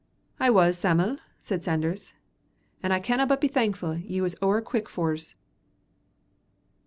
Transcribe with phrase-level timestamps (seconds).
[0.39, 2.13] "I was, Sam'l," said Sanders,
[2.81, 5.35] "and I canna but be thankfu' ye was ower quick for's."